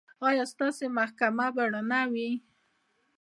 ایا 0.27 0.43
ستاسو 0.53 0.83
محکمه 0.97 1.47
به 1.55 1.63
رڼه 1.73 2.01
وي؟ 2.11 2.31